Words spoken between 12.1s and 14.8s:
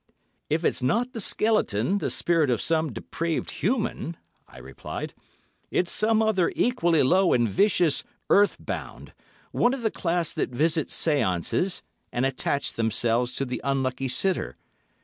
and attach themselves to the unlucky sitter.